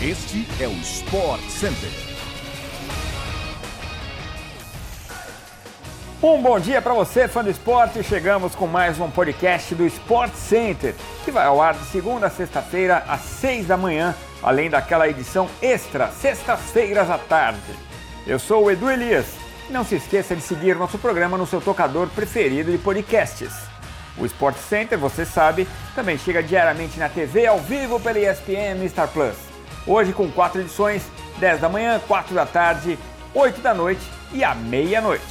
Este 0.00 0.46
é 0.62 0.68
o 0.68 0.72
Sport 0.74 1.40
Center. 1.48 1.90
Um 6.22 6.40
bom 6.40 6.60
dia 6.60 6.80
para 6.80 6.94
você, 6.94 7.26
fã 7.26 7.42
do 7.42 7.50
esporte. 7.50 8.04
Chegamos 8.04 8.54
com 8.54 8.68
mais 8.68 9.00
um 9.00 9.10
podcast 9.10 9.74
do 9.74 9.84
Sport 9.86 10.32
Center, 10.34 10.94
que 11.24 11.32
vai 11.32 11.44
ao 11.44 11.60
ar 11.60 11.74
de 11.74 11.84
segunda 11.86 12.28
a 12.28 12.30
sexta-feira 12.30 12.98
às 13.08 13.22
seis 13.22 13.66
da 13.66 13.76
manhã, 13.76 14.14
além 14.40 14.70
daquela 14.70 15.08
edição 15.08 15.48
extra, 15.60 16.12
sextas-feiras 16.12 17.10
à 17.10 17.18
tarde. 17.18 17.58
Eu 18.24 18.38
sou 18.38 18.66
o 18.66 18.70
Edu 18.70 18.88
Elias. 18.88 19.26
Não 19.68 19.84
se 19.84 19.96
esqueça 19.96 20.36
de 20.36 20.42
seguir 20.42 20.76
nosso 20.76 20.96
programa 20.96 21.36
no 21.36 21.46
seu 21.46 21.60
tocador 21.60 22.06
preferido 22.10 22.70
de 22.70 22.78
podcasts. 22.78 23.52
O 24.16 24.24
Sport 24.24 24.58
Center, 24.58 24.96
você 24.96 25.26
sabe, 25.26 25.66
também 25.96 26.16
chega 26.16 26.40
diariamente 26.40 27.00
na 27.00 27.08
TV 27.08 27.48
ao 27.48 27.58
vivo 27.58 27.98
pela 27.98 28.20
ESPN 28.20 28.84
e 28.84 28.88
Star 28.88 29.08
Plus. 29.08 29.47
Hoje 29.88 30.12
com 30.12 30.30
quatro 30.30 30.60
edições, 30.60 31.02
10 31.38 31.62
da 31.62 31.68
manhã, 31.70 31.98
4 32.06 32.34
da 32.34 32.44
tarde, 32.44 32.98
8 33.34 33.62
da 33.62 33.72
noite 33.72 34.02
e 34.34 34.44
à 34.44 34.54
meia-noite. 34.54 35.24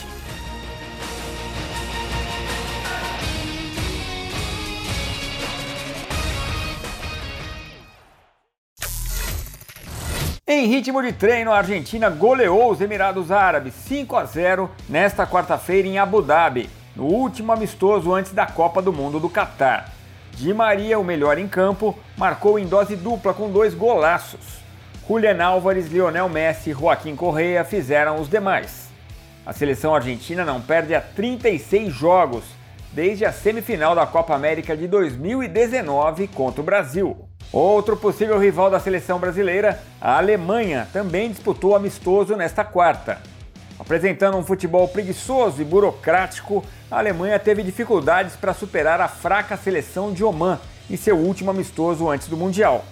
Em 10.47 10.65
ritmo 10.65 11.03
de 11.03 11.13
treino, 11.13 11.51
a 11.51 11.57
Argentina 11.59 12.09
goleou 12.09 12.71
os 12.71 12.81
Emirados 12.81 13.31
Árabes 13.31 13.75
5 13.75 14.15
a 14.15 14.25
0 14.25 14.71
nesta 14.89 15.27
quarta-feira 15.27 15.87
em 15.87 15.99
Abu 15.99 16.23
Dhabi, 16.23 16.67
no 16.95 17.03
último 17.03 17.51
amistoso 17.51 18.11
antes 18.11 18.31
da 18.31 18.47
Copa 18.47 18.81
do 18.81 18.91
Mundo 18.91 19.19
do 19.19 19.29
Catar. 19.29 19.96
Di 20.33 20.53
Maria, 20.53 20.99
o 20.99 21.03
melhor 21.03 21.37
em 21.37 21.47
campo, 21.47 21.97
marcou 22.17 22.59
em 22.59 22.65
dose 22.65 22.95
dupla 22.95 23.33
com 23.33 23.49
dois 23.49 23.73
golaços. 23.73 24.59
Julian 25.07 25.41
Álvares, 25.43 25.87
Lionel 25.87 26.27
Messi 26.27 26.71
e 26.71 26.73
Joaquim 26.73 27.15
Correa 27.15 27.63
fizeram 27.63 28.19
os 28.19 28.29
demais. 28.29 28.89
A 29.45 29.53
seleção 29.53 29.95
argentina 29.95 30.43
não 30.43 30.59
perde 30.59 30.93
a 30.93 30.99
36 30.99 31.93
jogos 31.93 32.43
desde 32.91 33.25
a 33.25 33.31
semifinal 33.31 33.95
da 33.95 34.05
Copa 34.05 34.35
América 34.35 34.75
de 34.75 34.87
2019 34.87 36.27
contra 36.27 36.61
o 36.61 36.63
Brasil. 36.63 37.27
Outro 37.53 37.95
possível 37.95 38.37
rival 38.37 38.69
da 38.69 38.79
seleção 38.79 39.19
brasileira, 39.19 39.81
a 40.01 40.17
Alemanha, 40.17 40.87
também 40.91 41.29
disputou 41.29 41.75
amistoso 41.75 42.35
nesta 42.35 42.65
quarta. 42.65 43.21
Apresentando 43.87 44.35
um 44.35 44.43
futebol 44.43 44.85
preguiçoso 44.89 45.61
e 45.61 45.65
burocrático, 45.65 46.61
a 46.91 46.97
Alemanha 46.97 47.39
teve 47.39 47.63
dificuldades 47.63 48.35
para 48.35 48.53
superar 48.53 48.99
a 48.99 49.07
fraca 49.07 49.55
seleção 49.55 50.11
de 50.11 50.25
Oman 50.25 50.59
em 50.89 50.97
seu 50.97 51.15
último 51.15 51.51
amistoso 51.51 52.09
antes 52.09 52.27
do 52.27 52.35
Mundial. 52.35 52.83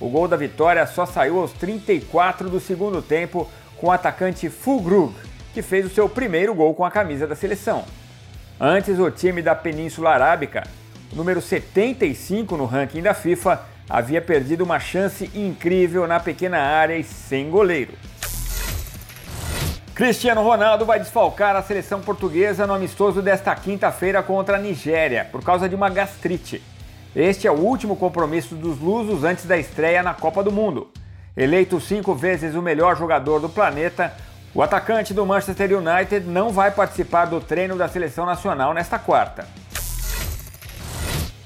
O 0.00 0.08
gol 0.08 0.26
da 0.26 0.38
vitória 0.38 0.86
só 0.86 1.04
saiu 1.04 1.38
aos 1.38 1.52
34 1.52 2.48
do 2.48 2.58
segundo 2.60 3.02
tempo 3.02 3.46
com 3.76 3.88
o 3.88 3.90
atacante 3.90 4.48
Fulgrug, 4.48 5.12
que 5.52 5.60
fez 5.60 5.84
o 5.84 5.90
seu 5.90 6.08
primeiro 6.08 6.54
gol 6.54 6.74
com 6.74 6.82
a 6.86 6.90
camisa 6.90 7.26
da 7.26 7.36
seleção. 7.36 7.84
Antes, 8.58 8.98
o 8.98 9.10
time 9.10 9.42
da 9.42 9.54
Península 9.54 10.12
Arábica, 10.12 10.66
número 11.12 11.42
75 11.42 12.56
no 12.56 12.64
ranking 12.64 13.02
da 13.02 13.12
FIFA, 13.12 13.60
havia 13.86 14.22
perdido 14.22 14.64
uma 14.64 14.80
chance 14.80 15.30
incrível 15.34 16.06
na 16.06 16.18
pequena 16.18 16.58
área 16.58 16.96
e 16.96 17.04
sem 17.04 17.50
goleiro. 17.50 17.92
Cristiano 19.98 20.44
Ronaldo 20.44 20.84
vai 20.84 21.00
desfalcar 21.00 21.56
a 21.56 21.62
seleção 21.64 22.00
portuguesa 22.00 22.68
no 22.68 22.72
amistoso 22.72 23.20
desta 23.20 23.52
quinta-feira 23.56 24.22
contra 24.22 24.56
a 24.56 24.60
Nigéria 24.60 25.24
por 25.24 25.42
causa 25.42 25.68
de 25.68 25.74
uma 25.74 25.90
gastrite. 25.90 26.62
Este 27.16 27.48
é 27.48 27.50
o 27.50 27.58
último 27.58 27.96
compromisso 27.96 28.54
dos 28.54 28.78
lusos 28.78 29.24
antes 29.24 29.44
da 29.44 29.58
estreia 29.58 30.00
na 30.00 30.14
Copa 30.14 30.40
do 30.40 30.52
Mundo. 30.52 30.86
Eleito 31.36 31.80
cinco 31.80 32.14
vezes 32.14 32.54
o 32.54 32.62
melhor 32.62 32.96
jogador 32.96 33.40
do 33.40 33.48
planeta, 33.48 34.14
o 34.54 34.62
atacante 34.62 35.12
do 35.12 35.26
Manchester 35.26 35.76
United 35.76 36.24
não 36.28 36.50
vai 36.50 36.70
participar 36.70 37.24
do 37.24 37.40
treino 37.40 37.76
da 37.76 37.88
seleção 37.88 38.24
nacional 38.24 38.72
nesta 38.72 39.00
quarta. 39.00 39.48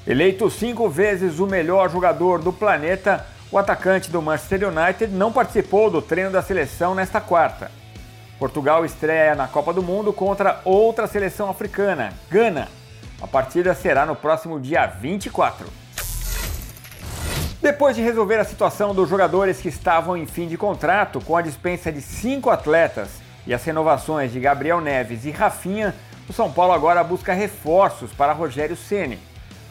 Eleito 0.07 0.51
cinco 0.51 0.91
vezes 0.91 1.39
o 1.39 1.47
melhor 1.47 1.89
jogador 1.89 2.39
do 2.39 2.53
planeta, 2.53 3.25
o 3.51 3.57
atacante 3.57 4.11
do 4.11 4.21
Manchester 4.21 4.69
United 4.69 5.11
não 5.11 5.33
participou 5.33 5.91
do 5.91 6.03
treino 6.03 6.31
da 6.31 6.43
seleção 6.43 6.95
nesta 6.95 7.19
quarta. 7.19 7.81
Portugal 8.43 8.85
estreia 8.85 9.37
na 9.37 9.47
Copa 9.47 9.73
do 9.73 9.85
Mundo 9.85 10.13
contra 10.13 10.61
outra 10.65 11.07
seleção 11.07 11.49
africana, 11.49 12.13
Gana. 12.29 12.67
A 13.21 13.27
partida 13.29 13.73
será 13.73 14.05
no 14.05 14.17
próximo 14.17 14.59
dia 14.59 14.85
24. 14.85 15.65
Depois 17.61 17.95
de 17.95 18.03
resolver 18.03 18.41
a 18.41 18.45
situação 18.45 18.93
dos 18.93 19.09
jogadores 19.09 19.61
que 19.61 19.69
estavam 19.69 20.17
em 20.17 20.27
fim 20.27 20.49
de 20.49 20.57
contrato, 20.57 21.21
com 21.21 21.37
a 21.37 21.41
dispensa 21.41 21.93
de 21.93 22.01
cinco 22.01 22.51
atletas 22.51 23.11
e 23.47 23.55
as 23.55 23.63
renovações 23.63 24.33
de 24.33 24.41
Gabriel 24.41 24.81
Neves 24.81 25.25
e 25.25 25.31
Rafinha, 25.31 25.95
o 26.29 26.33
São 26.33 26.51
Paulo 26.51 26.73
agora 26.73 27.05
busca 27.05 27.33
reforços 27.33 28.13
para 28.13 28.33
Rogério 28.33 28.75
Ceni. 28.77 29.21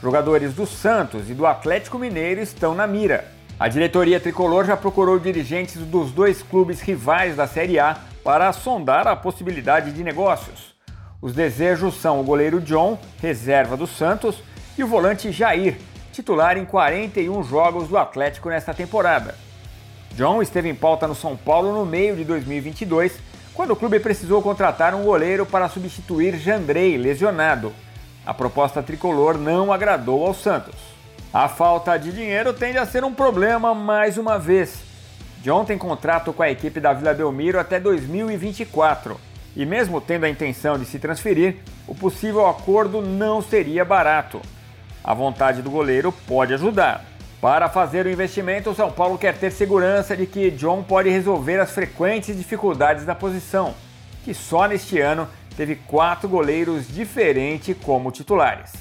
Jogadores 0.01 0.53
do 0.53 0.65
Santos 0.65 1.29
e 1.29 1.33
do 1.33 1.45
Atlético 1.45 1.99
Mineiro 1.99 2.39
estão 2.39 2.73
na 2.73 2.87
mira. 2.87 3.25
A 3.59 3.67
diretoria 3.67 4.17
tricolor 4.17 4.63
já 4.63 4.77
procurou 4.77 5.19
dirigentes 5.19 5.75
dos 5.75 6.13
dois 6.13 6.41
clubes 6.41 6.79
rivais 6.79 7.35
da 7.35 7.45
Série 7.45 7.77
A 7.77 7.97
para 8.23 8.51
sondar 8.53 9.07
a 9.07 9.15
possibilidade 9.15 9.91
de 9.91 10.03
negócios. 10.03 10.75
Os 11.21 11.33
desejos 11.33 11.95
são 12.01 12.19
o 12.19 12.23
goleiro 12.23 12.59
John, 12.59 12.97
reserva 13.21 13.77
do 13.77 13.85
Santos, 13.85 14.41
e 14.77 14.83
o 14.83 14.87
volante 14.87 15.31
Jair, 15.31 15.77
titular 16.11 16.57
em 16.57 16.65
41 16.65 17.43
jogos 17.43 17.87
do 17.87 17.97
Atlético 17.97 18.49
nesta 18.49 18.73
temporada. 18.73 19.35
John 20.13 20.41
esteve 20.41 20.69
em 20.69 20.75
pauta 20.75 21.07
no 21.07 21.15
São 21.15 21.37
Paulo 21.37 21.73
no 21.73 21.85
meio 21.85 22.15
de 22.15 22.23
2022, 22.23 23.13
quando 23.53 23.71
o 23.71 23.75
clube 23.75 23.99
precisou 23.99 24.41
contratar 24.41 24.93
um 24.93 25.03
goleiro 25.03 25.45
para 25.45 25.69
substituir 25.69 26.37
Jandrei, 26.37 26.97
lesionado. 26.97 27.73
A 28.25 28.33
proposta 28.33 28.83
tricolor 28.83 29.37
não 29.37 29.71
agradou 29.71 30.25
ao 30.25 30.33
Santos. 30.33 30.75
A 31.33 31.47
falta 31.47 31.97
de 31.97 32.11
dinheiro 32.11 32.53
tende 32.53 32.77
a 32.77 32.85
ser 32.85 33.03
um 33.03 33.13
problema 33.13 33.73
mais 33.73 34.17
uma 34.17 34.37
vez. 34.37 34.90
John 35.41 35.65
tem 35.65 35.77
contrato 35.77 36.31
com 36.31 36.43
a 36.43 36.51
equipe 36.51 36.79
da 36.79 36.93
Vila 36.93 37.15
Belmiro 37.15 37.59
até 37.59 37.79
2024 37.79 39.19
e, 39.55 39.65
mesmo 39.65 39.99
tendo 39.99 40.25
a 40.25 40.29
intenção 40.29 40.77
de 40.77 40.85
se 40.85 40.99
transferir, 40.99 41.57
o 41.87 41.95
possível 41.95 42.47
acordo 42.47 43.01
não 43.01 43.41
seria 43.41 43.83
barato. 43.83 44.39
A 45.03 45.15
vontade 45.15 45.63
do 45.63 45.71
goleiro 45.71 46.11
pode 46.27 46.53
ajudar. 46.53 47.03
Para 47.41 47.67
fazer 47.67 48.05
o 48.05 48.11
investimento, 48.11 48.69
o 48.69 48.75
São 48.75 48.91
Paulo 48.91 49.17
quer 49.17 49.35
ter 49.35 49.51
segurança 49.51 50.15
de 50.15 50.27
que 50.27 50.51
John 50.51 50.83
pode 50.83 51.09
resolver 51.09 51.59
as 51.59 51.71
frequentes 51.71 52.37
dificuldades 52.37 53.03
da 53.03 53.15
posição, 53.15 53.73
que 54.23 54.35
só 54.35 54.67
neste 54.67 54.99
ano 54.99 55.27
teve 55.57 55.75
quatro 55.75 56.29
goleiros 56.29 56.87
diferentes 56.87 57.75
como 57.83 58.11
titulares. 58.11 58.73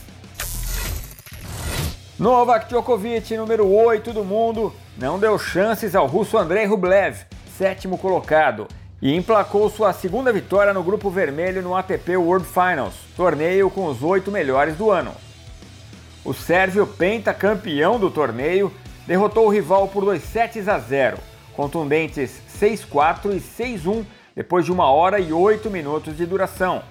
Novak 2.19 2.69
Djokovic, 2.69 3.35
número 3.35 3.67
8 3.67 4.13
do 4.13 4.23
mundo, 4.23 4.75
não 5.01 5.19
deu 5.19 5.39
chances 5.39 5.95
ao 5.95 6.07
russo 6.07 6.37
Andrei 6.37 6.67
Rublev, 6.67 7.25
sétimo 7.57 7.97
colocado, 7.97 8.69
e 9.01 9.17
emplacou 9.17 9.71
sua 9.71 9.95
segunda 9.95 10.31
vitória 10.31 10.75
no 10.75 10.83
Grupo 10.83 11.09
Vermelho 11.09 11.63
no 11.63 11.75
ATP 11.75 12.19
World 12.19 12.47
Finals, 12.47 12.93
torneio 13.17 13.71
com 13.71 13.87
os 13.87 14.03
oito 14.03 14.31
melhores 14.31 14.77
do 14.77 14.91
ano. 14.91 15.13
O 16.23 16.35
sérvio 16.35 16.87
pentacampeão 16.87 17.99
do 17.99 18.11
torneio 18.11 18.71
derrotou 19.07 19.47
o 19.47 19.51
rival 19.51 19.89
por 19.89 20.05
2 20.05 20.23
sets 20.23 20.69
a 20.69 20.79
0, 20.79 21.17
contundentes 21.57 22.43
6-4 22.61 23.35
e 23.35 23.41
6-1 23.41 24.05
depois 24.37 24.67
de 24.67 24.73
uma 24.73 24.91
hora 24.91 25.19
e 25.19 25.33
oito 25.33 25.71
minutos 25.71 26.15
de 26.15 26.27
duração. 26.27 26.83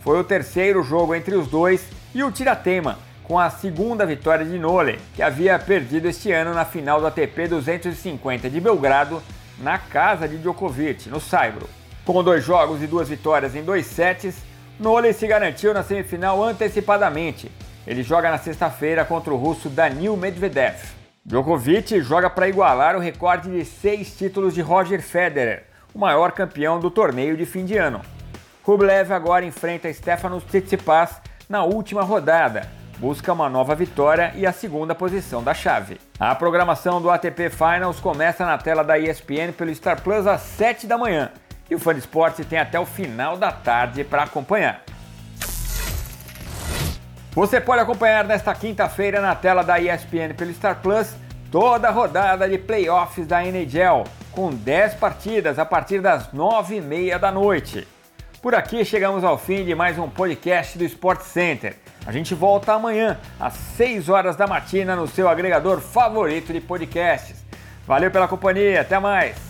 Foi 0.00 0.16
o 0.20 0.24
terceiro 0.24 0.80
jogo 0.84 1.12
entre 1.12 1.34
os 1.34 1.48
dois 1.48 1.88
e 2.14 2.22
o 2.22 2.30
tiratema, 2.30 3.00
com 3.28 3.38
a 3.38 3.50
segunda 3.50 4.06
vitória 4.06 4.44
de 4.44 4.58
Nole, 4.58 4.98
que 5.14 5.22
havia 5.22 5.58
perdido 5.58 6.08
este 6.08 6.32
ano 6.32 6.54
na 6.54 6.64
final 6.64 6.98
do 6.98 7.06
ATP 7.06 7.46
250 7.46 8.48
de 8.48 8.58
Belgrado, 8.58 9.22
na 9.58 9.76
casa 9.78 10.26
de 10.26 10.38
Djokovic, 10.38 11.10
no 11.10 11.20
Saibro. 11.20 11.68
Com 12.06 12.24
dois 12.24 12.42
jogos 12.42 12.82
e 12.82 12.86
duas 12.86 13.06
vitórias 13.06 13.54
em 13.54 13.62
dois 13.62 13.84
sets, 13.84 14.36
Nole 14.80 15.12
se 15.12 15.26
garantiu 15.26 15.74
na 15.74 15.82
semifinal 15.82 16.42
antecipadamente. 16.42 17.52
Ele 17.86 18.02
joga 18.02 18.30
na 18.30 18.38
sexta-feira 18.38 19.04
contra 19.04 19.32
o 19.32 19.36
russo 19.36 19.68
Danil 19.68 20.16
Medvedev. 20.16 20.76
Djokovic 21.22 22.00
joga 22.00 22.30
para 22.30 22.48
igualar 22.48 22.96
o 22.96 23.00
recorde 23.00 23.50
de 23.50 23.62
seis 23.62 24.16
títulos 24.16 24.54
de 24.54 24.62
Roger 24.62 25.02
Federer, 25.02 25.64
o 25.94 25.98
maior 25.98 26.32
campeão 26.32 26.80
do 26.80 26.90
torneio 26.90 27.36
de 27.36 27.44
fim 27.44 27.66
de 27.66 27.76
ano. 27.76 28.00
Rublev 28.62 29.12
agora 29.12 29.44
enfrenta 29.44 29.92
Stefanos 29.92 30.44
Tsitsipas 30.44 31.20
na 31.46 31.64
última 31.64 32.02
rodada, 32.02 32.70
busca 32.98 33.32
uma 33.32 33.48
nova 33.48 33.74
vitória 33.74 34.32
e 34.34 34.46
a 34.46 34.52
segunda 34.52 34.94
posição 34.94 35.42
da 35.42 35.54
chave. 35.54 36.00
A 36.18 36.34
programação 36.34 37.00
do 37.00 37.10
ATP 37.10 37.48
Finals 37.50 38.00
começa 38.00 38.44
na 38.44 38.58
tela 38.58 38.82
da 38.82 38.98
ESPN 38.98 39.52
pelo 39.56 39.74
Star 39.74 40.02
Plus 40.02 40.26
às 40.26 40.40
7 40.40 40.86
da 40.86 40.98
manhã 40.98 41.30
e 41.70 41.74
o 41.74 41.78
Fã 41.78 41.92
de 41.92 42.00
Esporte 42.00 42.44
tem 42.44 42.58
até 42.58 42.78
o 42.78 42.86
final 42.86 43.36
da 43.36 43.52
tarde 43.52 44.02
para 44.02 44.24
acompanhar. 44.24 44.82
Você 47.32 47.60
pode 47.60 47.82
acompanhar 47.82 48.24
nesta 48.24 48.52
quinta-feira 48.54 49.20
na 49.20 49.34
tela 49.34 49.62
da 49.62 49.78
ESPN 49.78 50.34
pelo 50.36 50.52
Star 50.52 50.80
Plus 50.82 51.14
toda 51.52 51.88
a 51.88 51.92
rodada 51.92 52.48
de 52.48 52.58
playoffs 52.58 53.26
da 53.26 53.44
NHL, 53.44 54.04
com 54.32 54.50
10 54.50 54.94
partidas 54.94 55.58
a 55.58 55.64
partir 55.64 56.00
das 56.00 56.28
9h30 56.32 57.18
da 57.18 57.30
noite. 57.30 57.86
Por 58.42 58.54
aqui 58.54 58.84
chegamos 58.84 59.24
ao 59.24 59.38
fim 59.38 59.64
de 59.64 59.74
mais 59.74 59.98
um 59.98 60.08
podcast 60.08 60.76
do 60.76 60.84
Sport 60.84 61.22
Center. 61.22 61.76
A 62.08 62.10
gente 62.10 62.34
volta 62.34 62.72
amanhã, 62.72 63.18
às 63.38 63.52
6 63.52 64.08
horas 64.08 64.34
da 64.34 64.46
matina, 64.46 64.96
no 64.96 65.06
seu 65.06 65.28
agregador 65.28 65.78
favorito 65.78 66.54
de 66.54 66.58
podcasts. 66.58 67.44
Valeu 67.86 68.10
pela 68.10 68.26
companhia, 68.26 68.80
até 68.80 68.98
mais! 68.98 69.47